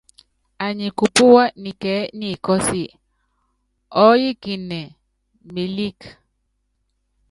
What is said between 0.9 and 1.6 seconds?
kupúwá